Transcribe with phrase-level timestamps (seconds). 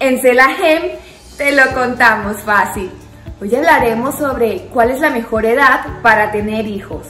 [0.00, 0.92] En Celagem
[1.36, 2.90] te lo contamos fácil.
[3.38, 7.06] Hoy hablaremos sobre cuál es la mejor edad para tener hijos.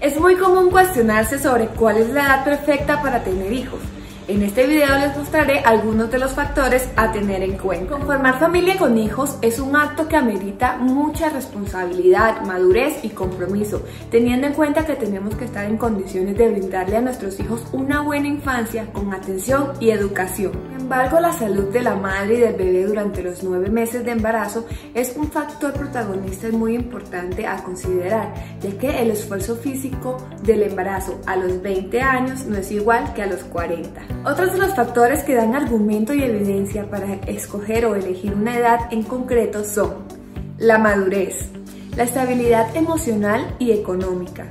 [0.00, 3.80] Es muy común cuestionarse sobre cuál es la edad perfecta para tener hijos.
[4.28, 7.94] En este video les mostraré algunos de los factores a tener en cuenta.
[7.94, 14.46] Conformar familia con hijos es un acto que amerita mucha responsabilidad, madurez y compromiso, teniendo
[14.46, 18.28] en cuenta que tenemos que estar en condiciones de brindarle a nuestros hijos una buena
[18.28, 20.52] infancia con atención y educación.
[20.52, 24.10] Sin embargo, la salud de la madre y del bebé durante los nueve meses de
[24.10, 30.64] embarazo es un factor protagonista muy importante a considerar, ya que el esfuerzo físico del
[30.64, 34.17] embarazo a los 20 años no es igual que a los 40.
[34.24, 38.80] Otros de los factores que dan argumento y evidencia para escoger o elegir una edad
[38.90, 39.94] en concreto son
[40.58, 41.48] la madurez,
[41.96, 44.46] la estabilidad emocional y económica,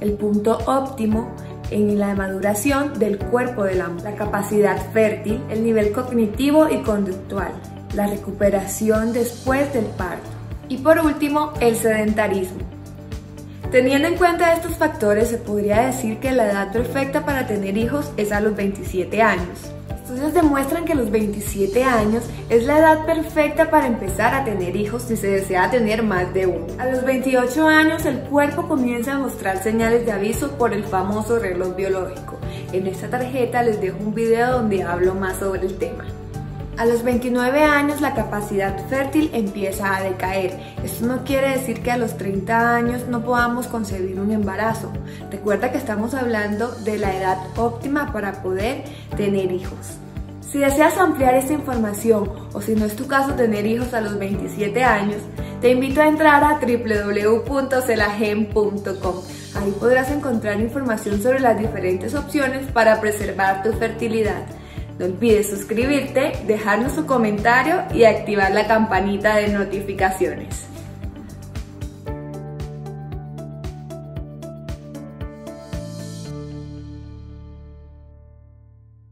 [0.00, 1.34] el punto óptimo
[1.70, 7.52] en la maduración del cuerpo del hombre, la capacidad fértil, el nivel cognitivo y conductual,
[7.94, 10.28] la recuperación después del parto
[10.68, 12.77] y por último el sedentarismo.
[13.70, 18.10] Teniendo en cuenta estos factores, se podría decir que la edad perfecta para tener hijos
[18.16, 19.58] es a los 27 años.
[19.90, 25.02] Estudios demuestran que los 27 años es la edad perfecta para empezar a tener hijos
[25.02, 26.66] si se desea tener más de uno.
[26.78, 31.38] A los 28 años el cuerpo comienza a mostrar señales de aviso por el famoso
[31.38, 32.38] reloj biológico.
[32.72, 36.06] En esta tarjeta les dejo un video donde hablo más sobre el tema.
[36.78, 40.56] A los 29 años la capacidad fértil empieza a decaer.
[40.84, 44.92] Esto no quiere decir que a los 30 años no podamos concebir un embarazo.
[45.28, 48.84] Recuerda que estamos hablando de la edad óptima para poder
[49.16, 49.96] tener hijos.
[50.40, 54.16] Si deseas ampliar esta información o si no es tu caso tener hijos a los
[54.16, 55.20] 27 años,
[55.60, 59.14] te invito a entrar a www.celagem.com.
[59.56, 64.46] Ahí podrás encontrar información sobre las diferentes opciones para preservar tu fertilidad.
[64.98, 70.66] No olvides suscribirte, dejarnos tu comentario y activar la campanita de notificaciones.